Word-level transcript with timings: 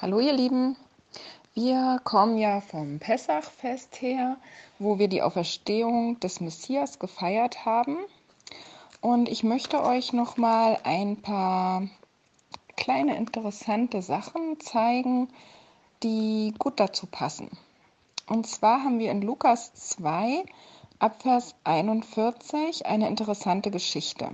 Hallo 0.00 0.20
ihr 0.20 0.32
Lieben, 0.32 0.76
wir 1.54 2.00
kommen 2.04 2.38
ja 2.38 2.60
vom 2.60 3.00
Pessachfest 3.00 4.00
her, 4.00 4.36
wo 4.78 5.00
wir 5.00 5.08
die 5.08 5.22
Auferstehung 5.22 6.20
des 6.20 6.40
Messias 6.40 7.00
gefeiert 7.00 7.64
haben. 7.64 7.96
Und 9.00 9.28
ich 9.28 9.42
möchte 9.42 9.82
euch 9.82 10.12
noch 10.12 10.36
mal 10.36 10.78
ein 10.84 11.20
paar 11.20 11.88
kleine 12.76 13.16
interessante 13.16 14.00
Sachen 14.00 14.60
zeigen, 14.60 15.30
die 16.04 16.54
gut 16.60 16.78
dazu 16.78 17.06
passen. 17.06 17.50
Und 18.28 18.46
zwar 18.46 18.84
haben 18.84 19.00
wir 19.00 19.10
in 19.10 19.20
Lukas 19.20 19.74
2 19.74 20.44
ab 21.00 21.22
Vers 21.22 21.56
41 21.64 22.86
eine 22.86 23.08
interessante 23.08 23.72
Geschichte. 23.72 24.30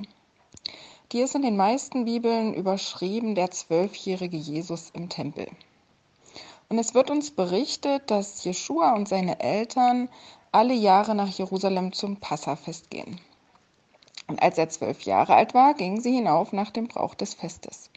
Die 1.14 1.20
ist 1.20 1.36
in 1.36 1.42
den 1.42 1.56
meisten 1.56 2.06
Bibeln 2.06 2.54
überschrieben 2.54 3.36
der 3.36 3.52
zwölfjährige 3.52 4.36
Jesus 4.36 4.90
im 4.94 5.08
Tempel. 5.08 5.46
Und 6.68 6.80
es 6.80 6.92
wird 6.92 7.08
uns 7.08 7.30
berichtet, 7.30 8.10
dass 8.10 8.42
Jeschua 8.42 8.96
und 8.96 9.08
seine 9.08 9.38
Eltern 9.38 10.08
alle 10.50 10.74
Jahre 10.74 11.14
nach 11.14 11.28
Jerusalem 11.28 11.92
zum 11.92 12.16
Passafest 12.16 12.90
gehen. 12.90 13.20
Und 14.26 14.42
als 14.42 14.58
er 14.58 14.70
zwölf 14.70 15.02
Jahre 15.02 15.36
alt 15.36 15.54
war, 15.54 15.74
gingen 15.74 16.00
sie 16.00 16.16
hinauf 16.16 16.52
nach 16.52 16.72
dem 16.72 16.88
Brauch 16.88 17.14
des 17.14 17.34
Festes. 17.34 17.90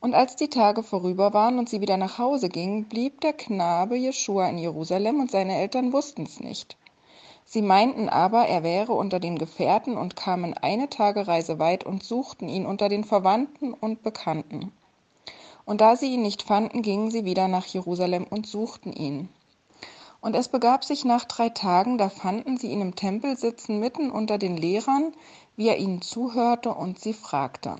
Und 0.00 0.14
als 0.14 0.34
die 0.34 0.48
Tage 0.48 0.82
vorüber 0.82 1.34
waren 1.34 1.58
und 1.58 1.68
sie 1.68 1.82
wieder 1.82 1.98
nach 1.98 2.16
Hause 2.16 2.48
gingen, 2.48 2.86
blieb 2.86 3.20
der 3.20 3.34
Knabe 3.34 3.96
Jeschua 3.96 4.48
in 4.48 4.56
Jerusalem 4.56 5.20
und 5.20 5.30
seine 5.30 5.56
Eltern 5.56 5.92
wussten 5.92 6.22
es 6.22 6.40
nicht. 6.40 6.78
Sie 7.50 7.62
meinten 7.62 8.10
aber, 8.10 8.46
er 8.46 8.62
wäre 8.62 8.92
unter 8.92 9.20
den 9.20 9.38
Gefährten 9.38 9.96
und 9.96 10.16
kamen 10.16 10.52
eine 10.52 10.90
Tagereise 10.90 11.58
weit 11.58 11.82
und 11.82 12.04
suchten 12.04 12.46
ihn 12.46 12.66
unter 12.66 12.90
den 12.90 13.04
Verwandten 13.04 13.72
und 13.72 14.02
Bekannten. 14.02 14.70
Und 15.64 15.80
da 15.80 15.96
sie 15.96 16.12
ihn 16.12 16.20
nicht 16.20 16.42
fanden, 16.42 16.82
gingen 16.82 17.10
sie 17.10 17.24
wieder 17.24 17.48
nach 17.48 17.64
Jerusalem 17.64 18.26
und 18.28 18.46
suchten 18.46 18.92
ihn. 18.92 19.30
Und 20.20 20.36
es 20.36 20.48
begab 20.48 20.84
sich 20.84 21.06
nach 21.06 21.24
drei 21.24 21.48
Tagen, 21.48 21.96
da 21.96 22.10
fanden 22.10 22.58
sie 22.58 22.70
ihn 22.70 22.82
im 22.82 22.96
Tempel 22.96 23.38
sitzen 23.38 23.80
mitten 23.80 24.10
unter 24.10 24.36
den 24.36 24.58
Lehrern, 24.58 25.14
wie 25.56 25.68
er 25.68 25.78
ihnen 25.78 26.02
zuhörte 26.02 26.74
und 26.74 26.98
sie 26.98 27.14
fragte. 27.14 27.76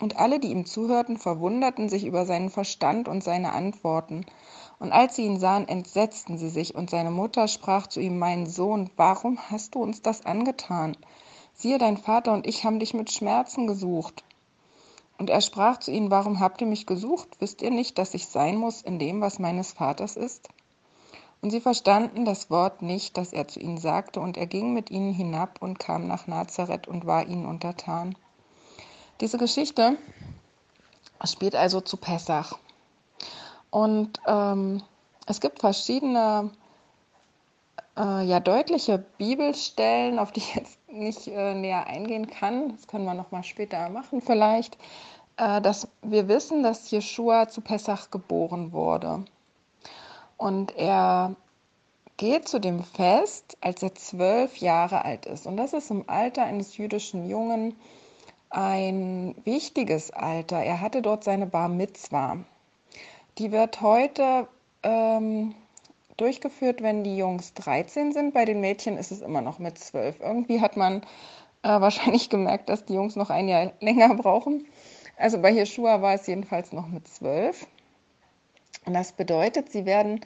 Und 0.00 0.16
alle, 0.16 0.40
die 0.40 0.48
ihm 0.48 0.64
zuhörten, 0.64 1.18
verwunderten 1.18 1.90
sich 1.90 2.06
über 2.06 2.24
seinen 2.24 2.48
Verstand 2.48 3.06
und 3.06 3.22
seine 3.22 3.52
Antworten. 3.52 4.24
Und 4.78 4.92
als 4.92 5.16
sie 5.16 5.24
ihn 5.24 5.40
sahen, 5.40 5.66
entsetzten 5.66 6.38
sie 6.38 6.50
sich, 6.50 6.74
und 6.74 6.90
seine 6.90 7.10
Mutter 7.10 7.48
sprach 7.48 7.88
zu 7.88 8.00
ihm, 8.00 8.18
Mein 8.18 8.46
Sohn, 8.46 8.90
warum 8.96 9.38
hast 9.50 9.74
du 9.74 9.82
uns 9.82 10.02
das 10.02 10.24
angetan? 10.24 10.96
Siehe, 11.54 11.78
dein 11.78 11.96
Vater 11.96 12.32
und 12.32 12.46
ich 12.46 12.64
haben 12.64 12.78
dich 12.78 12.94
mit 12.94 13.10
Schmerzen 13.10 13.66
gesucht. 13.66 14.22
Und 15.18 15.30
er 15.30 15.40
sprach 15.40 15.78
zu 15.78 15.90
ihnen, 15.90 16.12
Warum 16.12 16.38
habt 16.38 16.60
ihr 16.60 16.68
mich 16.68 16.86
gesucht? 16.86 17.28
Wisst 17.40 17.60
ihr 17.60 17.72
nicht, 17.72 17.98
dass 17.98 18.14
ich 18.14 18.26
sein 18.26 18.56
muss 18.56 18.82
in 18.82 19.00
dem, 19.00 19.20
was 19.20 19.40
meines 19.40 19.72
Vaters 19.72 20.16
ist? 20.16 20.48
Und 21.40 21.50
sie 21.50 21.60
verstanden 21.60 22.24
das 22.24 22.50
Wort 22.50 22.82
nicht, 22.82 23.16
das 23.16 23.32
er 23.32 23.48
zu 23.48 23.60
ihnen 23.60 23.78
sagte, 23.78 24.20
und 24.20 24.36
er 24.36 24.46
ging 24.46 24.74
mit 24.74 24.90
ihnen 24.90 25.12
hinab 25.12 25.60
und 25.60 25.78
kam 25.78 26.06
nach 26.06 26.26
Nazareth 26.26 26.88
und 26.88 27.06
war 27.06 27.26
ihnen 27.26 27.46
untertan. 27.46 28.16
Diese 29.20 29.38
Geschichte 29.38 29.98
spielt 31.24 31.56
also 31.56 31.80
zu 31.80 31.96
Pessach. 31.96 32.58
Und 33.70 34.20
ähm, 34.26 34.82
es 35.26 35.40
gibt 35.40 35.60
verschiedene 35.60 36.50
äh, 37.96 38.24
ja, 38.24 38.40
deutliche 38.40 38.98
Bibelstellen, 39.18 40.18
auf 40.18 40.32
die 40.32 40.40
ich 40.40 40.54
jetzt 40.54 40.78
nicht 40.90 41.28
äh, 41.28 41.54
näher 41.54 41.86
eingehen 41.86 42.28
kann. 42.28 42.70
Das 42.70 42.86
können 42.86 43.04
wir 43.04 43.14
nochmal 43.14 43.44
später 43.44 43.88
machen 43.90 44.20
vielleicht. 44.20 44.78
Äh, 45.36 45.60
dass 45.60 45.88
wir 46.02 46.28
wissen, 46.28 46.62
dass 46.62 46.90
Jeschua 46.90 47.48
zu 47.48 47.60
Pessach 47.60 48.10
geboren 48.10 48.72
wurde. 48.72 49.24
Und 50.36 50.76
er 50.76 51.34
geht 52.16 52.48
zu 52.48 52.58
dem 52.60 52.82
Fest, 52.82 53.56
als 53.60 53.82
er 53.82 53.94
zwölf 53.94 54.56
Jahre 54.58 55.04
alt 55.04 55.26
ist. 55.26 55.46
Und 55.46 55.56
das 55.56 55.72
ist 55.72 55.90
im 55.90 56.04
Alter 56.08 56.44
eines 56.44 56.76
jüdischen 56.76 57.28
Jungen 57.28 57.76
ein 58.50 59.34
wichtiges 59.44 60.10
Alter. 60.10 60.58
Er 60.58 60.80
hatte 60.80 61.02
dort 61.02 61.24
seine 61.24 61.46
Bar 61.46 61.68
Mitzwa. 61.68 62.38
Die 63.38 63.52
wird 63.52 63.80
heute 63.80 64.48
ähm, 64.82 65.54
durchgeführt, 66.16 66.82
wenn 66.82 67.04
die 67.04 67.16
Jungs 67.16 67.54
13 67.54 68.12
sind. 68.12 68.34
Bei 68.34 68.44
den 68.44 68.60
Mädchen 68.60 68.96
ist 68.96 69.12
es 69.12 69.20
immer 69.20 69.40
noch 69.40 69.60
mit 69.60 69.78
12. 69.78 70.18
Irgendwie 70.20 70.60
hat 70.60 70.76
man 70.76 71.02
äh, 71.62 71.68
wahrscheinlich 71.80 72.30
gemerkt, 72.30 72.68
dass 72.68 72.84
die 72.84 72.94
Jungs 72.94 73.14
noch 73.14 73.30
ein 73.30 73.48
Jahr 73.48 73.72
länger 73.80 74.14
brauchen. 74.16 74.66
Also 75.16 75.40
bei 75.40 75.50
Jeschua 75.50 76.02
war 76.02 76.14
es 76.14 76.26
jedenfalls 76.26 76.72
noch 76.72 76.88
mit 76.88 77.06
12. 77.06 77.66
Und 78.86 78.94
das 78.94 79.12
bedeutet, 79.12 79.70
sie 79.70 79.86
werden 79.86 80.20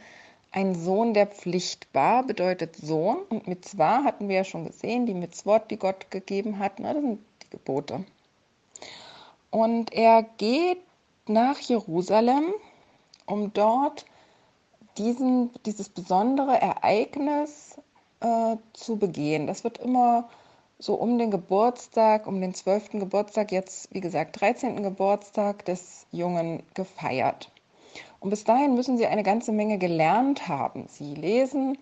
ein 0.50 0.75
Sohn 0.75 1.12
der 1.12 1.27
Pflicht 1.27 1.89
war, 1.93 2.23
bedeutet 2.23 2.77
Sohn. 2.77 3.19
Und 3.29 3.47
Mitzvah 3.47 4.05
hatten 4.05 4.29
wir 4.29 4.37
ja 4.37 4.44
schon 4.44 4.67
gesehen, 4.67 5.05
die 5.05 5.15
Mitzvot, 5.15 5.71
die 5.71 5.79
Gott 5.79 6.11
gegeben 6.11 6.59
hat, 6.59 6.79
ne, 6.79 6.94
das 6.94 7.03
sind 7.03 7.21
die 7.43 7.50
Gebote. 7.50 8.05
Und 9.50 9.93
er 9.93 10.23
geht 10.39 10.79
nach 11.27 11.59
Jerusalem 11.59 12.55
um 13.27 13.53
dort 13.53 14.05
diesen, 14.99 15.50
dieses 15.65 15.88
besondere 15.88 16.60
Ereignis 16.60 17.77
äh, 18.21 18.56
zu 18.72 18.97
begehen. 18.97 19.47
Das 19.47 19.65
wird 19.65 19.78
immer 19.78 20.28
so 20.78 20.94
um 20.94 21.19
den 21.19 21.31
Geburtstag, 21.31 22.27
um 22.27 22.41
den 22.41 22.55
12. 22.55 22.91
Geburtstag, 22.93 23.53
jetzt 23.53 23.94
wie 23.94 24.00
gesagt 24.00 24.41
13. 24.41 24.82
Geburtstag 24.82 25.65
des 25.65 26.06
Jungen 26.11 26.62
gefeiert. 26.75 27.50
Und 28.21 28.31
bis 28.31 28.44
dahin 28.44 28.75
müssen 28.75 28.99
sie 28.99 29.06
eine 29.06 29.22
ganze 29.22 29.53
Menge 29.53 29.78
gelernt 29.78 30.49
haben. 30.49 30.87
Sie 30.88 31.15
lesen 31.15 31.78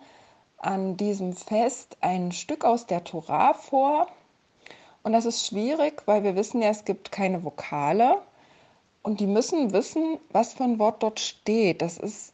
an 0.58 0.96
diesem 0.96 1.34
Fest 1.34 1.96
ein 2.00 2.32
Stück 2.32 2.64
aus 2.64 2.86
der 2.86 3.04
Tora 3.04 3.54
vor. 3.54 4.06
Und 5.02 5.12
das 5.12 5.24
ist 5.24 5.46
schwierig, 5.46 6.02
weil 6.06 6.22
wir 6.22 6.36
wissen 6.36 6.60
ja, 6.60 6.68
es 6.68 6.84
gibt 6.84 7.10
keine 7.10 7.42
Vokale. 7.42 8.18
Und 9.02 9.20
die 9.20 9.26
müssen 9.26 9.72
wissen, 9.72 10.18
was 10.30 10.52
für 10.52 10.64
ein 10.64 10.78
Wort 10.78 11.02
dort 11.02 11.20
steht. 11.20 11.82
Das 11.82 11.96
ist 11.96 12.32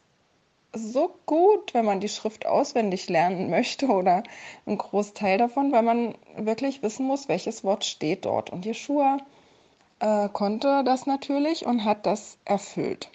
so 0.73 1.13
gut, 1.25 1.73
wenn 1.73 1.85
man 1.85 1.99
die 1.99 2.09
Schrift 2.09 2.45
auswendig 2.45 3.09
lernen 3.09 3.49
möchte 3.51 3.87
oder 3.87 4.23
einen 4.65 4.77
Großteil 4.77 5.37
davon, 5.37 5.71
weil 5.71 5.83
man 5.83 6.15
wirklich 6.37 6.81
wissen 6.83 7.05
muss, 7.05 7.27
welches 7.27 7.63
Wort 7.63 7.85
steht 7.85 8.25
dort. 8.25 8.49
Und 8.49 8.65
Jeshua 8.65 9.17
äh, 9.99 10.29
konnte 10.29 10.83
das 10.83 11.05
natürlich 11.05 11.65
und 11.65 11.85
hat 11.85 12.05
das 12.05 12.37
erfüllt. 12.45 13.09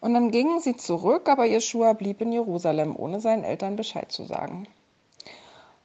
Und 0.00 0.14
dann 0.14 0.30
gingen 0.30 0.60
sie 0.60 0.76
zurück, 0.76 1.28
aber 1.28 1.44
Jeshua 1.44 1.92
blieb 1.92 2.20
in 2.20 2.32
Jerusalem, 2.32 2.94
ohne 2.96 3.20
seinen 3.20 3.44
Eltern 3.44 3.76
Bescheid 3.76 4.12
zu 4.12 4.24
sagen. 4.24 4.68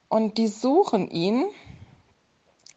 Und 0.08 0.38
die 0.38 0.48
suchen 0.48 1.10
ihn. 1.10 1.46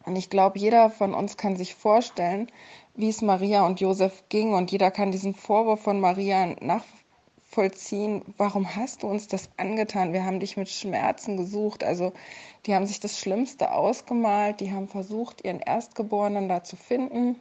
Und 0.05 0.15
ich 0.15 0.29
glaube, 0.29 0.57
jeder 0.57 0.89
von 0.89 1.13
uns 1.13 1.37
kann 1.37 1.55
sich 1.55 1.75
vorstellen, 1.75 2.49
wie 2.97 3.09
es 3.09 3.21
Maria 3.21 3.65
und 3.65 3.79
Josef 3.79 4.23
ging. 4.29 4.53
Und 4.53 4.71
jeder 4.71 4.91
kann 4.91 5.11
diesen 5.11 5.35
Vorwurf 5.35 5.81
von 5.81 5.99
Maria 6.01 6.55
nachvollziehen. 6.59 8.23
Warum 8.37 8.75
hast 8.75 9.03
du 9.03 9.07
uns 9.07 9.27
das 9.27 9.49
angetan? 9.57 10.13
Wir 10.13 10.25
haben 10.25 10.39
dich 10.39 10.57
mit 10.57 10.67
Schmerzen 10.67 11.37
gesucht. 11.37 11.83
Also 11.83 12.11
die 12.65 12.75
haben 12.75 12.87
sich 12.87 12.99
das 12.99 13.19
Schlimmste 13.19 13.71
ausgemalt. 13.71 14.59
Die 14.59 14.71
haben 14.71 14.87
versucht, 14.87 15.45
ihren 15.45 15.59
Erstgeborenen 15.59 16.49
da 16.49 16.63
zu 16.63 16.75
finden. 16.75 17.39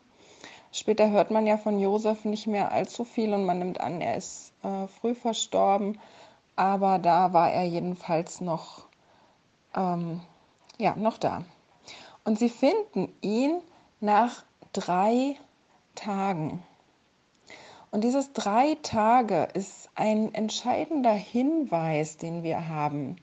Später 0.73 1.11
hört 1.11 1.31
man 1.31 1.47
ja 1.47 1.57
von 1.57 1.79
Josef 1.79 2.27
nicht 2.27 2.47
mehr 2.47 2.71
allzu 2.71 3.05
viel 3.05 3.33
und 3.33 3.47
man 3.47 3.59
nimmt 3.59 3.81
an, 3.81 4.03
er 4.03 4.19
ist 4.19 4.53
äh, 4.63 4.87
früh 4.89 5.15
verstorben. 5.15 5.99
Aber 6.55 6.99
da 6.99 7.33
war 7.33 7.51
er 7.51 7.65
jedenfalls 7.65 8.43
noch, 8.43 8.87
ähm, 9.75 10.21
ja, 10.77 10.95
noch 10.97 11.17
da. 11.17 11.45
Und 12.25 12.39
sie 12.39 12.51
finden 12.51 13.11
ihn 13.23 13.63
nach 14.01 14.45
drei 14.75 15.37
Tagen. 15.97 16.63
Und 17.91 18.05
dieses 18.05 18.33
drei 18.33 18.77
Tage 18.83 19.49
ist 19.55 19.89
ein 19.97 20.33
entscheidender 20.35 21.13
Hinweis, 21.13 22.17
den 22.17 22.45
wir 22.45 22.69
haben, 22.69 23.17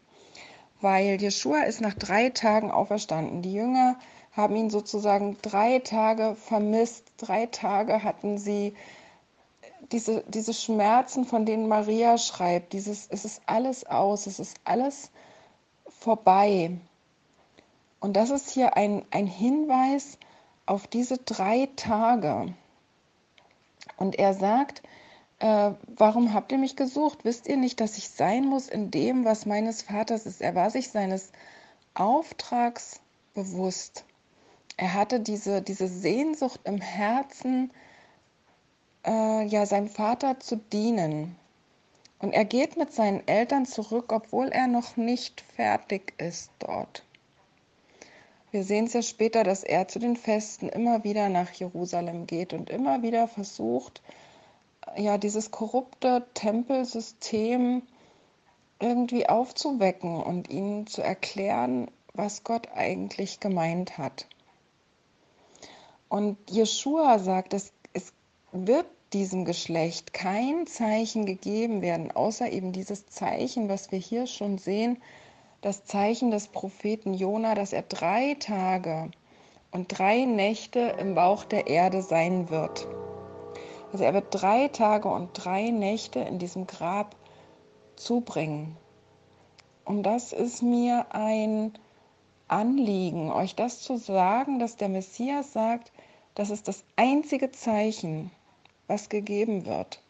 weil 0.81 1.21
Jeschua 1.21 1.61
ist 1.61 1.79
nach 1.79 1.93
drei 1.93 2.29
Tagen 2.29 2.71
auferstanden. 2.71 3.41
Die 3.41 3.53
Jünger 3.53 3.97
haben 4.33 4.55
ihn 4.55 4.69
sozusagen 4.69 5.37
drei 5.41 5.79
Tage 5.79 6.35
vermisst. 6.35 7.05
Drei 7.17 7.45
Tage 7.45 8.03
hatten 8.03 8.37
sie 8.37 8.75
diese, 9.91 10.23
diese 10.27 10.53
Schmerzen, 10.53 11.25
von 11.25 11.45
denen 11.45 11.67
Maria 11.67 12.17
schreibt. 12.17 12.73
Dieses, 12.73 13.07
es 13.07 13.25
ist 13.25 13.41
alles 13.45 13.85
aus, 13.85 14.27
es 14.27 14.39
ist 14.39 14.57
alles 14.63 15.11
vorbei. 15.87 16.71
Und 17.99 18.17
das 18.17 18.31
ist 18.31 18.49
hier 18.49 18.75
ein, 18.75 19.05
ein 19.11 19.27
Hinweis 19.27 20.17
auf 20.65 20.87
diese 20.87 21.17
drei 21.19 21.69
Tage. 21.75 22.53
Und 23.97 24.17
er 24.17 24.33
sagt, 24.33 24.81
äh, 25.39 25.71
warum 25.87 26.33
habt 26.33 26.51
ihr 26.51 26.57
mich 26.57 26.75
gesucht? 26.75 27.25
Wisst 27.25 27.47
ihr 27.47 27.57
nicht, 27.57 27.79
dass 27.79 27.97
ich 27.97 28.09
sein 28.09 28.45
muss 28.45 28.67
in 28.67 28.91
dem, 28.91 29.25
was 29.25 29.45
meines 29.45 29.81
Vaters 29.81 30.25
ist? 30.25 30.41
Er 30.41 30.55
war 30.55 30.69
sich 30.69 30.89
seines 30.89 31.31
Auftrags 31.93 33.01
bewusst. 33.33 34.05
Er 34.77 34.93
hatte 34.93 35.19
diese, 35.19 35.61
diese 35.61 35.87
Sehnsucht 35.87 36.59
im 36.63 36.81
Herzen, 36.81 37.71
äh, 39.05 39.45
ja, 39.45 39.65
seinem 39.65 39.89
Vater 39.89 40.39
zu 40.39 40.55
dienen. 40.55 41.35
Und 42.19 42.31
er 42.31 42.45
geht 42.45 42.77
mit 42.77 42.93
seinen 42.93 43.27
Eltern 43.27 43.65
zurück, 43.65 44.11
obwohl 44.13 44.47
er 44.47 44.67
noch 44.67 44.95
nicht 44.95 45.41
fertig 45.41 46.13
ist 46.17 46.51
dort. 46.59 47.03
Wir 48.53 48.63
sehen 48.63 48.85
es 48.85 48.93
ja 48.93 49.01
später, 49.01 49.43
dass 49.43 49.63
er 49.63 49.87
zu 49.87 49.97
den 49.97 50.15
Festen 50.15 50.69
immer 50.69 51.03
wieder 51.03 51.27
nach 51.27 51.51
Jerusalem 51.53 52.27
geht 52.27 52.53
und 52.53 52.69
immer 52.69 53.01
wieder 53.01 53.27
versucht, 53.27 54.03
ja, 54.95 55.17
dieses 55.17 55.49
korrupte 55.49 56.27
Tempelsystem 56.35 57.81
irgendwie 58.79 59.27
aufzuwecken 59.27 60.21
und 60.21 60.51
ihnen 60.51 60.85
zu 60.85 61.01
erklären, 61.01 61.89
was 62.13 62.43
Gott 62.43 62.67
eigentlich 62.75 63.39
gemeint 63.39 63.97
hat. 63.97 64.27
Und 66.07 66.37
Jeshua 66.47 67.17
sagt, 67.17 67.55
es, 67.55 67.73
es 67.93 68.13
wird 68.51 68.85
diesem 69.13 69.45
Geschlecht 69.45 70.13
kein 70.13 70.67
Zeichen 70.67 71.25
gegeben 71.25 71.81
werden, 71.81 72.11
außer 72.11 72.51
eben 72.51 72.71
dieses 72.71 73.07
Zeichen, 73.07 73.67
was 73.67 73.91
wir 73.91 73.97
hier 73.97 74.27
schon 74.27 74.59
sehen, 74.59 75.01
das 75.63 75.85
Zeichen 75.85 76.29
des 76.29 76.49
Propheten 76.49 77.13
Jona, 77.13 77.55
dass 77.55 77.71
er 77.71 77.83
drei 77.83 78.35
Tage 78.37 79.09
und 79.71 79.97
drei 79.97 80.25
Nächte 80.25 80.79
im 80.99 81.15
Bauch 81.15 81.45
der 81.45 81.67
Erde 81.67 82.01
sein 82.01 82.49
wird. 82.49 82.85
Also 83.93 84.03
er 84.03 84.13
wird 84.13 84.27
drei 84.31 84.67
Tage 84.67 85.07
und 85.07 85.29
drei 85.33 85.69
Nächte 85.69 86.19
in 86.19 86.37
diesem 86.37 86.67
Grab 86.67 87.15
zubringen. 87.95 88.75
Und 89.85 90.03
das 90.03 90.33
ist 90.33 90.61
mir 90.61 91.07
ein 91.11 91.71
Anliegen, 92.49 93.31
euch 93.31 93.55
das 93.55 93.81
zu 93.81 93.95
sagen, 93.97 94.59
dass 94.59 94.75
der 94.75 94.89
Messias 94.89 95.53
sagt, 95.53 95.93
das 96.35 96.49
ist 96.49 96.67
das 96.67 96.83
einzige 96.97 97.51
Zeichen, 97.51 98.31
was 98.87 99.07
gegeben 99.07 99.65
wird. 99.65 100.01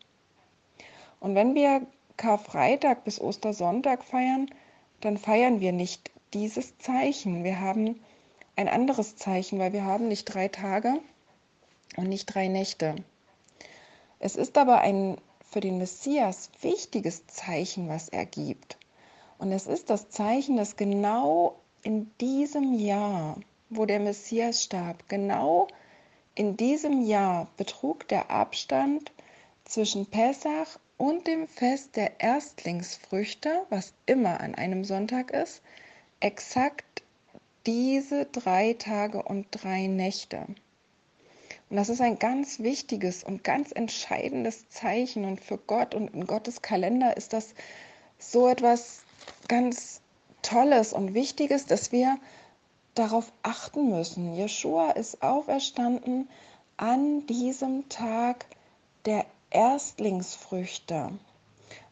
Und 1.20 1.36
wenn 1.36 1.54
wir 1.54 1.86
Karfreitag 2.18 3.04
bis 3.04 3.22
Ostersonntag 3.22 4.04
feiern, 4.04 4.50
dann 5.06 5.18
feiern 5.18 5.60
wir 5.60 5.72
nicht 5.72 6.12
dieses 6.34 6.78
Zeichen. 6.78 7.44
Wir 7.44 7.60
haben 7.60 8.00
ein 8.56 8.68
anderes 8.68 9.16
Zeichen, 9.16 9.60
weil 9.60 9.74
wir 9.74 9.84
haben 9.84 10.08
nicht 10.08 10.26
drei 10.26 10.48
Tage 10.48 11.00
und 11.98 12.10
nicht 12.10 12.26
drei 12.26 12.48
Nächte. 12.48 12.96
Es 14.20 14.36
ist 14.36 14.58
aber 14.58 14.80
ein 14.80 15.18
für 15.50 15.60
den 15.60 15.78
Messias 15.78 16.50
wichtiges 16.62 17.28
Zeichen, 17.28 17.88
was 17.88 18.10
er 18.10 18.26
gibt. 18.26 18.78
Und 19.38 19.52
es 19.52 19.68
ist 19.68 19.90
das 19.90 20.10
Zeichen, 20.10 20.58
dass 20.58 20.78
genau 20.78 21.60
in 21.84 22.10
diesem 22.20 22.74
Jahr, 22.74 23.38
wo 23.70 23.86
der 23.86 24.00
Messias 24.00 24.64
starb, 24.64 25.08
genau 25.10 25.68
in 26.34 26.58
diesem 26.58 27.06
Jahr 27.06 27.48
betrug 27.58 28.08
der 28.08 28.32
Abstand 28.32 29.12
zwischen 29.66 30.06
Pessach 30.08 30.80
und 30.98 31.28
dem 31.28 31.48
Fest 31.48 31.96
der 31.96 32.20
Erstlingsfrüchte, 32.20 33.66
was 33.70 33.94
immer 34.06 34.40
an 34.40 34.56
einem 34.56 34.86
Sonntag 34.86 35.32
ist, 35.32 35.62
exakt 36.20 37.04
diese 37.66 38.26
drei 38.26 38.74
Tage 38.74 39.22
und 39.24 39.48
drei 39.52 39.88
Nächte. 39.88 40.46
Und 41.70 41.78
das 41.78 41.90
ist 41.90 42.02
ein 42.02 42.20
ganz 42.20 42.60
wichtiges 42.60 43.24
und 43.24 43.44
ganz 43.44 43.72
entscheidendes 43.72 44.70
Zeichen. 44.70 45.26
Und 45.26 45.42
für 45.42 45.58
Gott 45.58 45.96
und 45.96 46.14
in 46.14 46.28
Gottes 46.28 46.62
Kalender 46.62 47.18
ist 47.18 47.34
das 47.34 47.56
so 48.20 48.48
etwas 48.48 49.02
ganz 49.48 50.02
Tolles 50.42 50.94
und 50.94 51.14
Wichtiges, 51.14 51.66
dass 51.66 51.92
wir 51.92 52.20
darauf 52.96 53.32
achten 53.42 53.90
müssen. 53.90 54.36
Jeshua 54.36 54.92
ist 54.92 55.24
auferstanden 55.24 56.30
an 56.78 57.26
diesem 57.28 57.90
Tag 57.90 58.46
der 59.06 59.26
Erstlingsfrüchte. 59.54 61.12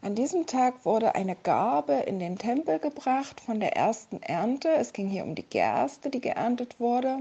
An 0.01 0.15
diesem 0.15 0.47
Tag 0.47 0.83
wurde 0.83 1.13
eine 1.13 1.35
Garbe 1.35 1.93
in 1.93 2.17
den 2.17 2.37
Tempel 2.37 2.79
gebracht 2.79 3.39
von 3.39 3.59
der 3.59 3.75
ersten 3.75 4.21
Ernte. 4.23 4.69
Es 4.69 4.93
ging 4.93 5.09
hier 5.09 5.23
um 5.23 5.35
die 5.35 5.43
Gerste, 5.43 6.09
die 6.09 6.21
geerntet 6.21 6.79
wurde. 6.79 7.19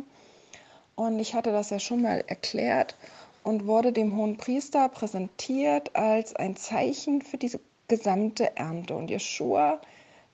Und 0.95 1.19
ich 1.19 1.35
hatte 1.35 1.53
das 1.53 1.69
ja 1.69 1.79
schon 1.79 2.03
mal 2.03 2.25
erklärt 2.27 2.97
und 3.43 3.67
wurde 3.67 3.93
dem 3.93 4.17
hohen 4.17 4.39
Priester 4.39 4.89
präsentiert 4.89 5.95
als 5.95 6.35
ein 6.37 6.57
Zeichen 6.57 7.21
für 7.21 7.37
diese 7.37 7.61
gesamte 7.89 8.57
Ernte. 8.57 8.97
Und 8.97 9.11
Jeshua 9.11 9.81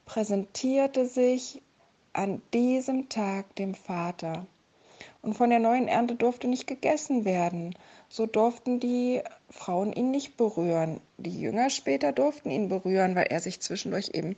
präsentierte 0.04 1.06
sich 1.06 1.60
an 2.12 2.40
diesem 2.54 3.08
Tag 3.08 3.54
dem 3.56 3.74
Vater. 3.74 4.46
Und 5.26 5.34
von 5.34 5.50
der 5.50 5.58
neuen 5.58 5.88
Ernte 5.88 6.14
durfte 6.14 6.46
nicht 6.46 6.68
gegessen 6.68 7.24
werden. 7.24 7.74
So 8.08 8.26
durften 8.26 8.78
die 8.78 9.22
Frauen 9.50 9.92
ihn 9.92 10.12
nicht 10.12 10.36
berühren. 10.36 11.00
Die 11.16 11.40
Jünger 11.40 11.68
später 11.68 12.12
durften 12.12 12.48
ihn 12.48 12.68
berühren, 12.68 13.16
weil 13.16 13.26
er 13.26 13.40
sich 13.40 13.58
zwischendurch 13.58 14.10
eben 14.12 14.36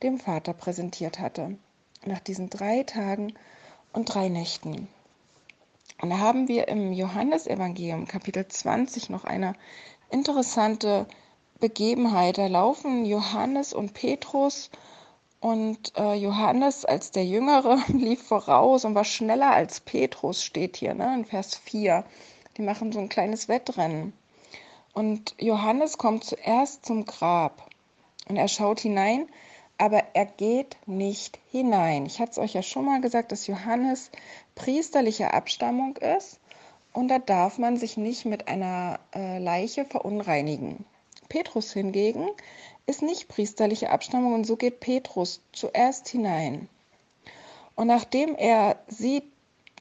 dem 0.00 0.20
Vater 0.20 0.52
präsentiert 0.52 1.18
hatte. 1.18 1.58
Nach 2.06 2.20
diesen 2.20 2.50
drei 2.50 2.84
Tagen 2.84 3.34
und 3.92 4.14
drei 4.14 4.28
Nächten. 4.28 4.86
Und 6.00 6.10
da 6.10 6.18
haben 6.18 6.46
wir 6.46 6.68
im 6.68 6.92
Johannesevangelium 6.92 8.06
Kapitel 8.06 8.46
20 8.46 9.10
noch 9.10 9.24
eine 9.24 9.54
interessante 10.08 11.08
Begebenheit. 11.58 12.38
Da 12.38 12.46
laufen 12.46 13.04
Johannes 13.06 13.72
und 13.72 13.92
Petrus 13.92 14.70
und 15.40 15.96
äh, 15.96 16.14
Johannes 16.14 16.84
als 16.84 17.10
der 17.12 17.24
Jüngere 17.24 17.78
lief 17.88 18.26
voraus 18.26 18.84
und 18.84 18.94
war 18.94 19.04
schneller 19.04 19.52
als 19.52 19.80
Petrus, 19.80 20.42
steht 20.42 20.76
hier 20.76 20.94
ne, 20.94 21.14
in 21.14 21.24
Vers 21.24 21.56
4. 21.56 22.04
Die 22.56 22.62
machen 22.62 22.92
so 22.92 22.98
ein 22.98 23.08
kleines 23.08 23.48
Wettrennen. 23.48 24.12
Und 24.94 25.34
Johannes 25.38 25.96
kommt 25.96 26.24
zuerst 26.24 26.84
zum 26.84 27.04
Grab 27.04 27.68
und 28.28 28.36
er 28.36 28.48
schaut 28.48 28.80
hinein, 28.80 29.28
aber 29.76 30.02
er 30.14 30.26
geht 30.26 30.76
nicht 30.86 31.38
hinein. 31.52 32.06
Ich 32.06 32.18
hatte 32.18 32.32
es 32.32 32.38
euch 32.38 32.54
ja 32.54 32.62
schon 32.62 32.84
mal 32.84 33.00
gesagt, 33.00 33.30
dass 33.30 33.46
Johannes 33.46 34.10
priesterlicher 34.56 35.34
Abstammung 35.34 35.96
ist 35.98 36.40
und 36.92 37.08
da 37.08 37.20
darf 37.20 37.58
man 37.58 37.76
sich 37.76 37.96
nicht 37.96 38.24
mit 38.24 38.48
einer 38.48 38.98
äh, 39.14 39.38
Leiche 39.38 39.84
verunreinigen. 39.84 40.84
Petrus 41.28 41.72
hingegen 41.72 42.28
ist 42.86 43.02
nicht 43.02 43.28
priesterliche 43.28 43.90
Abstammung 43.90 44.34
und 44.34 44.44
so 44.44 44.56
geht 44.56 44.80
Petrus 44.80 45.42
zuerst 45.52 46.08
hinein. 46.08 46.68
Und 47.74 47.86
nachdem 47.86 48.34
er 48.34 48.82
sieht, 48.88 49.24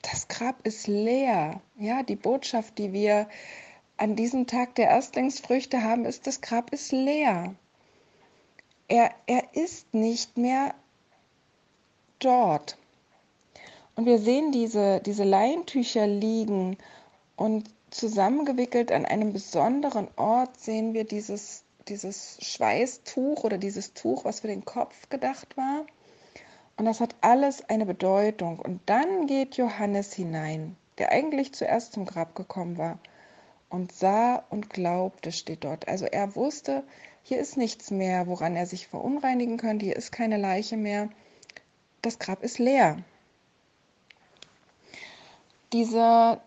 das 0.02 0.28
Grab 0.28 0.66
ist 0.66 0.88
leer, 0.88 1.62
ja, 1.78 2.04
die 2.04 2.16
Botschaft, 2.16 2.78
die 2.78 2.94
wir 2.94 3.28
an 3.98 4.16
diesem 4.16 4.46
Tag 4.46 4.76
der 4.76 4.90
Erstlingsfrüchte 4.90 5.84
haben, 5.84 6.06
ist, 6.06 6.28
das 6.28 6.42
Grab 6.42 6.72
ist 6.72 6.92
leer. 6.92 7.56
Er, 8.88 9.12
er 9.26 9.44
ist 9.54 9.94
nicht 9.94 10.38
mehr 10.38 10.76
dort. 12.20 12.78
Und 13.96 14.06
wir 14.06 14.20
sehen 14.20 14.52
diese, 14.52 15.02
diese 15.02 15.24
Leintücher 15.24 16.06
liegen 16.06 16.78
und 17.36 17.70
zusammengewickelt 17.90 18.92
an 18.92 19.06
einem 19.06 19.34
besonderen 19.34 20.08
Ort 20.18 20.60
sehen 20.60 20.94
wir 20.94 21.04
dieses 21.06 21.64
dieses 21.88 22.38
Schweißtuch 22.42 23.44
oder 23.44 23.58
dieses 23.58 23.94
Tuch, 23.94 24.26
was 24.26 24.42
für 24.42 24.48
den 24.48 24.66
Kopf 24.66 25.10
gedacht 25.10 25.58
war. 25.58 25.86
Und 26.76 26.86
das 26.86 27.00
hat 27.00 27.16
alles 27.22 27.68
eine 27.70 27.86
Bedeutung. 27.86 28.60
Und 28.60 28.82
dann 28.86 29.28
geht 29.28 29.58
Johannes 29.58 30.14
hinein, 30.14 30.76
der 30.98 31.12
eigentlich 31.12 31.54
zuerst 31.54 31.94
zum 31.94 32.06
Grab 32.06 32.36
gekommen 32.36 32.78
war, 32.78 33.00
und 33.70 33.92
sah 33.92 34.46
und 34.50 34.70
glaubte, 34.70 35.32
steht 35.32 35.66
dort. 35.66 35.88
Also 35.90 36.06
er 36.06 36.36
wusste, 36.36 36.84
hier 37.24 37.40
ist 37.40 37.58
nichts 37.58 37.92
mehr, 37.92 38.28
woran 38.28 38.56
er 38.56 38.66
sich 38.66 38.88
verunreinigen 38.88 39.58
könnte, 39.58 39.86
hier 39.86 39.98
ist 39.98 40.12
keine 40.12 40.38
Leiche 40.38 40.78
mehr. 40.78 41.10
Das 42.02 42.18
Grab 42.18 42.44
ist 42.44 42.60
leer. 42.60 42.98
Diese 45.74 46.40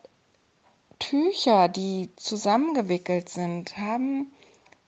Tücher, 1.01 1.69
die 1.69 2.11
zusammengewickelt 2.15 3.29
sind, 3.29 3.77
haben 3.77 4.33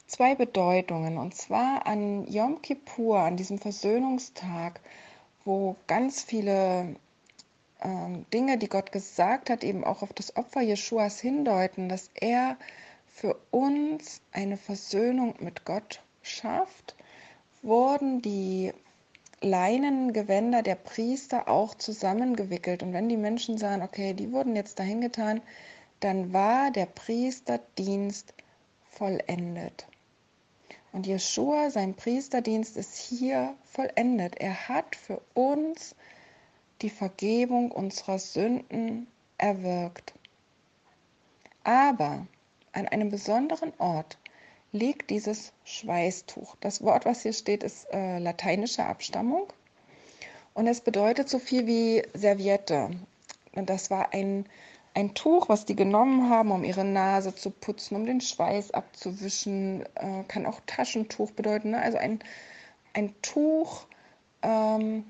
zwei 0.06 0.36
Bedeutungen. 0.36 1.18
Und 1.18 1.34
zwar 1.34 1.86
an 1.86 2.26
Yom 2.28 2.62
Kippur, 2.62 3.18
an 3.18 3.36
diesem 3.36 3.58
Versöhnungstag, 3.58 4.80
wo 5.44 5.74
ganz 5.88 6.22
viele 6.22 6.94
ähm, 7.80 8.24
Dinge, 8.32 8.58
die 8.58 8.68
Gott 8.68 8.92
gesagt 8.92 9.50
hat, 9.50 9.64
eben 9.64 9.82
auch 9.82 10.02
auf 10.02 10.12
das 10.12 10.36
Opfer 10.36 10.60
Jeschuas 10.60 11.18
hindeuten, 11.18 11.88
dass 11.88 12.10
er 12.14 12.56
für 13.06 13.36
uns 13.50 14.20
eine 14.30 14.56
Versöhnung 14.56 15.34
mit 15.40 15.64
Gott 15.64 16.02
schafft, 16.22 16.94
wurden 17.62 18.22
die 18.22 18.72
Leinengewänder 19.40 20.62
der 20.62 20.76
Priester 20.76 21.48
auch 21.48 21.74
zusammengewickelt. 21.74 22.82
Und 22.82 22.92
wenn 22.92 23.08
die 23.08 23.16
Menschen 23.16 23.58
sahen, 23.58 23.82
okay, 23.82 24.14
die 24.14 24.32
wurden 24.32 24.54
jetzt 24.54 24.78
dahin 24.78 25.00
getan, 25.00 25.40
dann 26.04 26.32
war 26.32 26.70
der 26.70 26.86
Priesterdienst 26.86 28.34
vollendet. 28.90 29.86
Und 30.92 31.06
Jeschua, 31.06 31.70
sein 31.70 31.94
Priesterdienst 31.94 32.76
ist 32.76 32.96
hier 32.96 33.54
vollendet. 33.64 34.36
Er 34.38 34.68
hat 34.68 34.94
für 34.94 35.22
uns 35.34 35.94
die 36.82 36.90
Vergebung 36.90 37.70
unserer 37.70 38.18
Sünden 38.18 39.06
erwirkt. 39.38 40.12
Aber 41.64 42.26
an 42.72 42.88
einem 42.88 43.10
besonderen 43.10 43.72
Ort 43.78 44.18
liegt 44.72 45.10
dieses 45.10 45.52
Schweißtuch. 45.64 46.56
Das 46.60 46.82
Wort, 46.82 47.04
was 47.04 47.22
hier 47.22 47.32
steht, 47.32 47.62
ist 47.62 47.86
äh, 47.92 48.18
lateinische 48.18 48.84
Abstammung 48.84 49.52
und 50.54 50.66
es 50.66 50.80
bedeutet 50.80 51.28
so 51.28 51.38
viel 51.38 51.66
wie 51.66 52.02
Serviette. 52.14 52.90
Und 53.54 53.70
das 53.70 53.90
war 53.90 54.12
ein, 54.12 54.46
ein 54.94 55.14
Tuch, 55.14 55.48
was 55.48 55.64
die 55.64 55.76
genommen 55.76 56.28
haben, 56.28 56.50
um 56.50 56.64
ihre 56.64 56.84
Nase 56.84 57.34
zu 57.34 57.50
putzen, 57.50 57.96
um 57.96 58.06
den 58.06 58.20
Schweiß 58.20 58.72
abzuwischen. 58.72 59.84
Äh, 59.94 60.24
kann 60.28 60.46
auch 60.46 60.60
Taschentuch 60.66 61.30
bedeuten. 61.32 61.70
Ne? 61.70 61.80
Also 61.80 61.98
ein, 61.98 62.20
ein 62.92 63.14
Tuch, 63.22 63.86
ähm, 64.42 65.04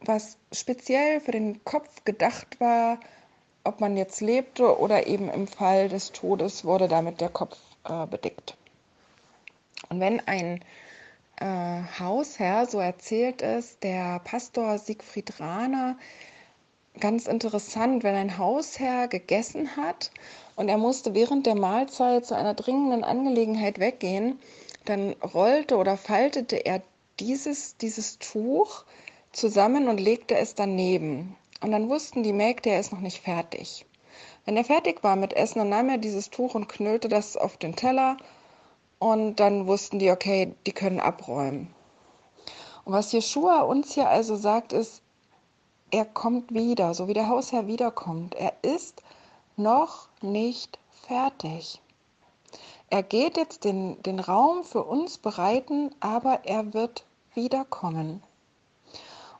was 0.00 0.38
speziell 0.52 1.20
für 1.20 1.32
den 1.32 1.64
Kopf 1.64 2.04
gedacht 2.04 2.60
war, 2.60 2.98
ob 3.64 3.80
man 3.80 3.96
jetzt 3.96 4.20
lebte 4.20 4.78
oder 4.78 5.06
eben 5.06 5.28
im 5.28 5.46
Fall 5.46 5.88
des 5.88 6.12
Todes 6.12 6.64
wurde 6.64 6.88
damit 6.88 7.20
der 7.20 7.28
Kopf 7.28 7.58
äh, 7.84 8.06
bedeckt. 8.06 8.56
Und 9.88 10.00
wenn 10.00 10.26
ein 10.26 10.64
äh, 11.40 11.82
Hausherr, 11.98 12.66
so 12.66 12.80
erzählt 12.80 13.42
es 13.42 13.78
der 13.78 14.20
Pastor 14.20 14.78
Siegfried 14.78 15.38
Rahner, 15.38 15.96
ganz 17.00 17.26
interessant, 17.26 18.02
wenn 18.02 18.14
ein 18.14 18.38
Hausherr 18.38 19.08
gegessen 19.08 19.76
hat 19.76 20.10
und 20.56 20.68
er 20.68 20.78
musste 20.78 21.14
während 21.14 21.46
der 21.46 21.54
Mahlzeit 21.54 22.26
zu 22.26 22.34
einer 22.36 22.54
dringenden 22.54 23.04
Angelegenheit 23.04 23.78
weggehen, 23.78 24.38
dann 24.84 25.12
rollte 25.34 25.76
oder 25.76 25.96
faltete 25.96 26.56
er 26.56 26.82
dieses, 27.20 27.76
dieses 27.76 28.18
Tuch 28.18 28.84
zusammen 29.32 29.88
und 29.88 29.98
legte 29.98 30.36
es 30.36 30.54
daneben. 30.54 31.36
Und 31.60 31.72
dann 31.72 31.88
wussten 31.88 32.22
die 32.22 32.32
Mägde, 32.32 32.70
er 32.70 32.80
ist 32.80 32.92
noch 32.92 33.00
nicht 33.00 33.20
fertig. 33.20 33.84
Wenn 34.44 34.56
er 34.56 34.64
fertig 34.64 35.02
war 35.02 35.16
mit 35.16 35.34
Essen, 35.34 35.58
dann 35.58 35.68
nahm 35.68 35.88
er 35.88 35.98
dieses 35.98 36.30
Tuch 36.30 36.54
und 36.54 36.68
knüllte 36.68 37.08
das 37.08 37.36
auf 37.36 37.56
den 37.56 37.76
Teller 37.76 38.16
und 38.98 39.36
dann 39.36 39.66
wussten 39.66 39.98
die, 39.98 40.10
okay, 40.10 40.54
die 40.66 40.72
können 40.72 41.00
abräumen. 41.00 41.68
Und 42.84 42.94
was 42.94 43.12
Jeschua 43.12 43.60
uns 43.60 43.92
hier 43.92 44.08
also 44.08 44.36
sagt, 44.36 44.72
ist, 44.72 45.02
er 45.90 46.04
kommt 46.04 46.52
wieder, 46.52 46.94
so 46.94 47.08
wie 47.08 47.14
der 47.14 47.28
Hausherr 47.28 47.66
wiederkommt. 47.66 48.34
Er 48.34 48.52
ist 48.62 49.02
noch 49.56 50.08
nicht 50.20 50.78
fertig. 51.06 51.80
Er 52.90 53.02
geht 53.02 53.36
jetzt 53.36 53.64
den, 53.64 54.02
den 54.02 54.20
Raum 54.20 54.64
für 54.64 54.84
uns 54.84 55.18
bereiten, 55.18 55.94
aber 56.00 56.40
er 56.44 56.72
wird 56.72 57.04
wiederkommen. 57.34 58.22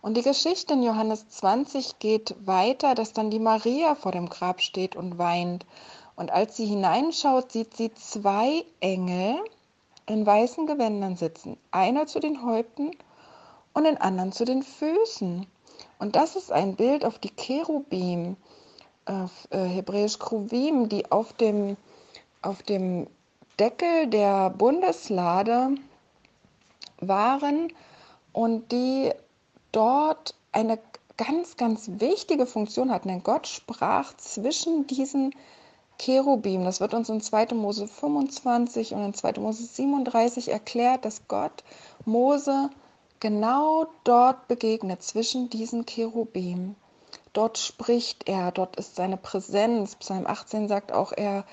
Und 0.00 0.17
die 0.17 0.23
Geschichte 0.23 0.75
in 0.75 0.83
Johannes 0.83 1.28
20 1.28 1.99
geht 1.99 2.35
weiter, 2.47 2.95
dass 2.95 3.12
dann 3.12 3.31
die 3.31 3.40
Maria 3.40 3.95
vor 3.95 4.12
dem 4.12 4.28
Grab 4.28 4.61
steht 4.61 4.97
und 4.97 5.19
weint. 5.19 5.67
Und 6.14 6.31
als 6.31 6.57
sie 6.57 6.67
hineinschaut, 6.67 7.52
sieht 7.52 7.76
sie 7.76 7.93
zwei 7.95 8.64
Engel 8.81 9.37
in 10.07 10.25
weißen 10.25 10.67
Gewändern 10.67 11.17
sitzen. 11.17 11.57
Einer 11.71 12.07
zu 12.07 12.21
den 12.21 12.45
Häupten 12.45 12.93
und 13.73 13.85
den 13.85 13.99
anderen 13.99 14.33
zu 14.33 14.45
den 14.45 14.62
Füßen. 14.62 15.47
Und 15.99 16.17
das 16.17 16.37
ist 16.37 16.52
ein 16.52 16.76
Bild 16.76 17.05
auf 17.05 17.19
die 17.19 17.31
Cherubim, 17.31 18.37
auf 19.07 19.49
äh, 19.50 19.64
hebräisch 19.64 20.19
Kruvim, 20.19 20.88
die 20.88 21.11
auf 21.11 21.33
dem, 21.33 21.76
auf 22.43 22.62
dem 22.62 23.07
Deckel 23.59 24.07
der 24.07 24.50
Bundeslade 24.50 25.75
waren 27.00 27.73
und 28.33 28.71
die 28.71 29.12
dort 29.73 30.35
eine 30.52 30.78
ganz, 31.17 31.57
ganz 31.57 31.90
wichtige 31.99 32.47
Funktion 32.47 32.90
hatten. 32.90 33.09
Denn 33.09 33.23
Gott 33.23 33.47
sprach 33.47 34.14
zwischen 34.17 34.87
diesen 34.87 35.35
Cherubim. 35.99 36.64
Das 36.64 36.81
wird 36.81 36.95
uns 36.95 37.09
in 37.09 37.21
2. 37.21 37.55
Mose 37.55 37.88
25 37.88 38.95
und 38.95 39.05
in 39.05 39.14
2. 39.14 39.33
Mose 39.40 39.64
37 39.64 40.49
erklärt, 40.49 41.05
dass 41.05 41.26
Gott 41.26 41.64
Mose 42.05 42.71
genau 43.21 43.87
dort 44.05 44.49
begegnet, 44.49 45.03
zwischen 45.03 45.51
diesen 45.51 45.87
Cherubim. 45.87 46.75
Dort 47.33 47.59
spricht 47.59 48.29
er, 48.29 48.53
dort 48.53 48.77
ist 48.77 48.97
seine 48.97 49.17
Präsenz. 49.17 49.97
Psalm 49.97 50.27
18 50.27 50.69
sagt 50.69 50.93
auch, 50.93 51.13
er, 51.13 51.45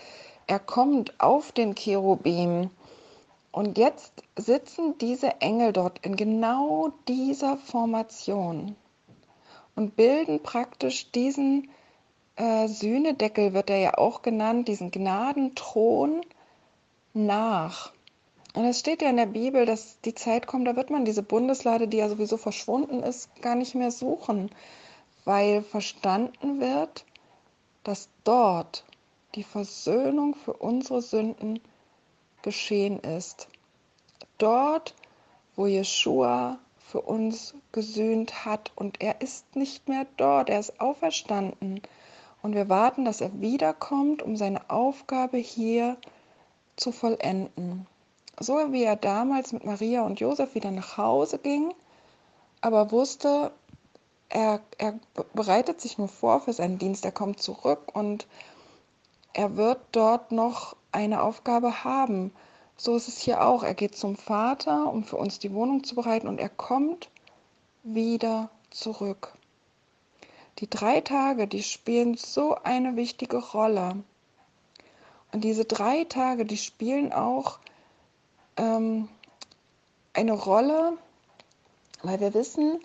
er 0.48 0.60
kommt 0.60 1.20
auf 1.20 1.52
den 1.52 1.76
Cherubim. 1.76 2.70
Und 3.52 3.78
jetzt 3.78 4.12
sitzen 4.36 4.98
diese 4.98 5.42
Engel 5.42 5.74
dort 5.74 6.06
in 6.06 6.16
genau 6.16 6.92
dieser 7.08 7.58
Formation 7.58 8.76
und 9.76 9.96
bilden 9.96 10.42
praktisch 10.42 11.12
diesen 11.12 11.70
äh, 12.36 12.68
Sühnedeckel, 12.68 13.54
wird 13.54 13.70
er 13.70 13.78
ja 13.78 13.98
auch 13.98 14.22
genannt, 14.22 14.68
diesen 14.68 14.92
Gnadenthron 14.92 16.22
nach. 17.14 17.94
Und 18.56 18.64
es 18.64 18.80
steht 18.80 19.02
ja 19.02 19.10
in 19.10 19.18
der 19.18 19.26
Bibel, 19.26 19.66
dass 19.66 20.00
die 20.06 20.16
Zeit 20.16 20.48
kommt, 20.48 20.66
da 20.66 20.78
wird 20.78 20.90
man 20.90 21.04
diese 21.04 21.24
Bundeslade, 21.24 21.90
die 21.90 21.98
ja 21.98 22.08
sowieso 22.08 22.38
verschwunden 22.38 23.04
ist, 23.04 23.30
gar 23.42 23.56
nicht 23.56 23.76
mehr 23.76 23.92
suchen, 23.92 24.50
weil 25.26 25.62
verstanden 25.62 26.62
wird, 26.62 27.06
dass 27.84 28.08
dort 28.24 28.86
die 29.36 29.44
Versöhnung 29.44 30.36
für 30.36 30.54
unsere 30.54 31.02
Sünden 31.02 31.60
geschehen 32.44 33.00
ist. 33.00 33.50
Dort, 34.38 34.96
wo 35.58 35.66
Jeshua 35.66 36.58
für 36.78 37.02
uns 37.02 37.56
gesühnt 37.74 38.46
hat 38.46 38.72
und 38.76 39.02
er 39.02 39.20
ist 39.20 39.54
nicht 39.58 39.90
mehr 39.90 40.06
dort, 40.16 40.50
er 40.50 40.62
ist 40.62 40.80
auferstanden. 40.80 41.82
Und 42.42 42.56
wir 42.56 42.70
warten, 42.70 43.04
dass 43.04 43.20
er 43.20 43.42
wiederkommt, 43.42 44.22
um 44.22 44.38
seine 44.38 44.70
Aufgabe 44.70 45.38
hier 45.38 45.98
zu 46.78 46.94
vollenden. 46.94 47.86
So 48.40 48.72
wie 48.72 48.84
er 48.84 48.96
damals 48.96 49.54
mit 49.54 49.64
Maria 49.64 50.04
und 50.04 50.20
Josef 50.20 50.56
wieder 50.56 50.72
nach 50.72 50.98
Hause 50.98 51.40
ging, 51.40 51.74
aber 52.62 52.92
wusste, 52.92 53.52
er, 54.30 54.60
er 54.78 55.00
bereitet 55.34 55.80
sich 55.80 55.98
nur 55.98 56.10
vor 56.10 56.42
für 56.42 56.54
seinen 56.54 56.78
Dienst, 56.78 57.06
er 57.06 57.12
kommt 57.12 57.42
zurück 57.42 57.96
und 57.96 58.28
er 59.34 59.56
wird 59.56 59.80
dort 59.92 60.32
noch 60.32 60.76
eine 60.92 61.22
Aufgabe 61.22 61.84
haben. 61.84 62.34
So 62.78 62.96
ist 62.96 63.08
es 63.08 63.18
hier 63.18 63.46
auch. 63.46 63.64
Er 63.64 63.74
geht 63.74 63.96
zum 63.96 64.16
Vater, 64.16 64.92
um 64.92 65.04
für 65.04 65.18
uns 65.18 65.40
die 65.40 65.54
Wohnung 65.54 65.84
zu 65.84 65.96
bereiten 65.96 66.28
und 66.28 66.40
er 66.40 66.50
kommt 66.50 67.10
wieder 67.84 68.50
zurück. 68.70 69.34
Die 70.60 70.70
drei 70.70 71.02
Tage, 71.02 71.48
die 71.48 71.64
spielen 71.64 72.16
so 72.16 72.56
eine 72.56 72.96
wichtige 72.96 73.38
Rolle. 73.38 74.04
Und 75.32 75.44
diese 75.44 75.66
drei 75.66 76.06
Tage, 76.06 76.46
die 76.46 76.58
spielen 76.58 77.12
auch 77.12 77.60
ähm, 78.58 79.10
eine 80.14 80.34
Rolle, 80.34 80.98
weil 82.04 82.20
wir 82.20 82.34
wissen, 82.34 82.80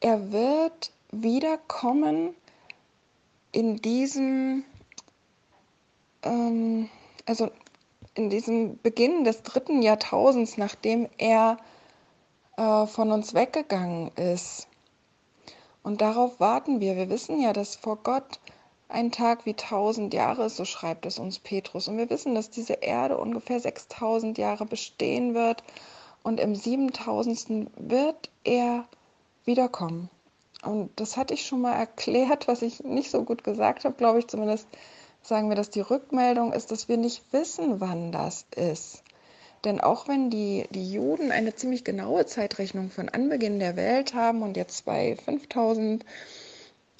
er 0.00 0.32
wird 0.32 0.92
wiederkommen 1.10 2.34
in 3.52 3.76
diesem, 3.76 4.64
ähm, 6.22 6.88
also 7.26 7.50
in 8.14 8.30
diesem 8.30 8.78
Beginn 8.80 9.24
des 9.24 9.42
dritten 9.42 9.82
Jahrtausends, 9.82 10.56
nachdem 10.56 11.08
er 11.18 11.58
äh, 12.56 12.86
von 12.86 13.12
uns 13.12 13.34
weggegangen 13.34 14.10
ist. 14.16 14.68
Und 15.82 16.00
darauf 16.00 16.38
warten 16.40 16.80
wir. 16.80 16.96
Wir 16.96 17.08
wissen 17.08 17.40
ja, 17.40 17.52
dass 17.52 17.76
vor 17.76 17.96
Gott 17.96 18.40
ein 18.88 19.12
Tag 19.12 19.44
wie 19.46 19.54
tausend 19.54 20.14
Jahre 20.14 20.46
ist, 20.46 20.56
so 20.56 20.64
schreibt 20.64 21.06
es 21.06 21.18
uns 21.18 21.38
Petrus. 21.38 21.88
Und 21.88 21.98
wir 21.98 22.10
wissen, 22.10 22.34
dass 22.34 22.50
diese 22.50 22.74
Erde 22.74 23.18
ungefähr 23.18 23.60
6000 23.60 24.38
Jahre 24.38 24.64
bestehen 24.64 25.34
wird 25.34 25.62
und 26.22 26.40
im 26.40 26.54
7000. 26.54 27.70
wird 27.76 28.30
er 28.44 28.86
wiederkommen. 29.44 30.08
Und 30.62 30.90
das 30.96 31.16
hatte 31.16 31.34
ich 31.34 31.46
schon 31.46 31.60
mal 31.60 31.74
erklärt, 31.74 32.48
was 32.48 32.62
ich 32.62 32.82
nicht 32.82 33.10
so 33.10 33.22
gut 33.24 33.44
gesagt 33.44 33.84
habe, 33.84 33.94
glaube 33.94 34.18
ich 34.18 34.26
zumindest 34.26 34.66
sagen 35.22 35.48
wir, 35.48 35.56
dass 35.56 35.70
die 35.70 35.80
Rückmeldung 35.80 36.52
ist, 36.52 36.70
dass 36.72 36.88
wir 36.88 36.96
nicht 36.96 37.32
wissen, 37.32 37.80
wann 37.80 38.12
das 38.12 38.46
ist. 38.56 39.02
Denn 39.64 39.80
auch 39.80 40.08
wenn 40.08 40.30
die, 40.30 40.66
die 40.70 40.90
Juden 40.90 41.32
eine 41.32 41.54
ziemlich 41.54 41.84
genaue 41.84 42.26
Zeitrechnung 42.26 42.90
von 42.90 43.08
Anbeginn 43.08 43.58
der 43.58 43.76
Welt 43.76 44.14
haben 44.14 44.42
und 44.42 44.56
jetzt 44.56 44.84
bei 44.84 45.16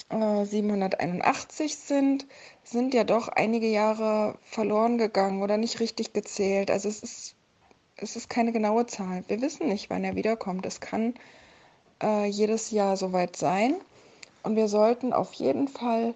5781 0.09 1.75
sind, 1.75 2.25
sind 2.63 2.93
ja 2.93 3.03
doch 3.03 3.27
einige 3.27 3.67
Jahre 3.67 4.37
verloren 4.43 4.97
gegangen 4.97 5.43
oder 5.43 5.57
nicht 5.57 5.79
richtig 5.79 6.13
gezählt. 6.13 6.71
Also 6.71 6.89
es 6.89 7.03
ist, 7.03 7.35
es 7.95 8.15
ist 8.15 8.29
keine 8.29 8.51
genaue 8.51 8.87
Zahl. 8.87 9.23
Wir 9.27 9.41
wissen 9.41 9.67
nicht, 9.67 9.89
wann 9.89 10.03
er 10.03 10.15
wiederkommt. 10.15 10.65
Es 10.65 10.79
kann 10.79 11.13
äh, 12.01 12.25
jedes 12.25 12.71
Jahr 12.71 12.97
soweit 12.97 13.35
sein. 13.35 13.75
Und 14.41 14.55
wir 14.55 14.67
sollten 14.67 15.13
auf 15.13 15.33
jeden 15.33 15.67
Fall 15.67 16.15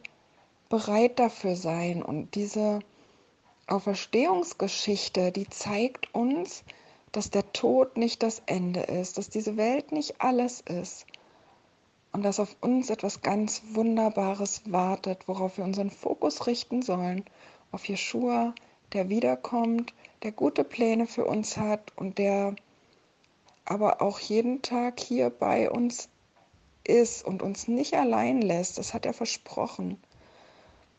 bereit 0.69 1.19
dafür 1.19 1.55
sein. 1.55 2.01
Und 2.01 2.33
diese 2.33 2.79
Auferstehungsgeschichte, 3.67 5.31
die 5.31 5.47
zeigt 5.49 6.13
uns, 6.15 6.63
dass 7.11 7.29
der 7.29 7.51
Tod 7.53 7.95
nicht 7.95 8.23
das 8.23 8.41
Ende 8.47 8.81
ist, 8.81 9.19
dass 9.19 9.29
diese 9.29 9.55
Welt 9.55 9.91
nicht 9.91 10.19
alles 10.19 10.61
ist 10.61 11.05
und 12.13 12.23
dass 12.23 12.39
auf 12.39 12.55
uns 12.61 12.89
etwas 12.89 13.21
ganz 13.21 13.61
Wunderbares 13.73 14.61
wartet, 14.65 15.27
worauf 15.27 15.57
wir 15.57 15.65
unseren 15.65 15.89
Fokus 15.89 16.47
richten 16.47 16.81
sollen, 16.81 17.25
auf 17.71 17.87
Jeshua, 17.87 18.53
der 18.93 19.09
wiederkommt, 19.09 19.93
der 20.21 20.31
gute 20.31 20.63
Pläne 20.63 21.07
für 21.07 21.25
uns 21.25 21.57
hat 21.57 21.91
und 21.95 22.19
der 22.19 22.55
aber 23.65 24.01
auch 24.01 24.19
jeden 24.19 24.61
Tag 24.61 24.99
hier 24.99 25.29
bei 25.29 25.71
uns 25.71 26.09
ist 26.85 27.25
und 27.25 27.41
uns 27.41 27.67
nicht 27.67 27.95
allein 27.95 28.41
lässt. 28.41 28.77
Das 28.77 28.93
hat 28.93 29.05
er 29.05 29.13
versprochen. 29.13 30.01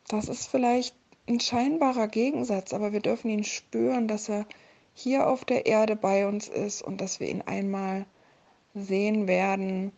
Das 0.09 0.28
ist 0.28 0.49
vielleicht 0.49 0.97
ein 1.28 1.40
scheinbarer 1.40 2.09
Gegensatz, 2.09 2.73
aber 2.73 2.92
wir 2.92 3.00
dürfen 3.00 3.30
ihn 3.30 3.44
spüren, 3.44 4.09
dass 4.09 4.28
er 4.28 4.47
hier 4.94 5.28
auf 5.28 5.44
der 5.44 5.66
Erde 5.66 5.97
bei 5.97 6.26
uns 6.26 6.49
ist 6.49 6.83
und 6.83 7.00
dass 7.00 7.21
wir 7.21 7.28
ihn 7.28 7.42
einmal 7.42 8.06
sehen 8.75 9.26
werden, 9.26 9.92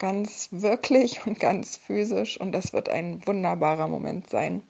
ganz 0.00 0.48
wirklich 0.50 1.24
und 1.26 1.38
ganz 1.38 1.76
physisch. 1.76 2.40
Und 2.40 2.50
das 2.50 2.72
wird 2.72 2.88
ein 2.88 3.24
wunderbarer 3.24 3.86
Moment 3.86 4.28
sein. 4.28 4.62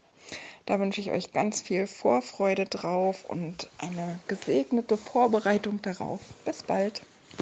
Da 0.66 0.78
wünsche 0.78 1.00
ich 1.00 1.10
euch 1.10 1.32
ganz 1.32 1.62
viel 1.62 1.86
Vorfreude 1.86 2.66
drauf 2.66 3.24
und 3.26 3.70
eine 3.78 4.20
gesegnete 4.28 4.98
Vorbereitung 4.98 5.80
darauf. 5.80 6.20
Bis 6.44 6.62
bald. 6.62 7.00